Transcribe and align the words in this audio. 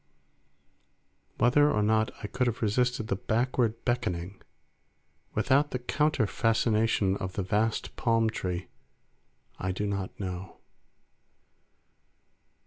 Whether 1.37 1.69
or 1.71 1.83
not 1.83 2.09
I 2.23 2.25
could 2.27 2.47
have 2.47 2.63
resisted 2.63 3.07
the 3.07 3.15
backward 3.15 3.85
beckoning 3.85 4.41
without 5.35 5.69
the 5.69 5.77
counter 5.77 6.25
fascination 6.25 7.15
of 7.17 7.33
the 7.33 7.43
vast 7.43 7.95
palm 7.97 8.27
tree, 8.31 8.69
I 9.59 9.71
do 9.71 9.85
not 9.85 10.19
know. 10.19 10.57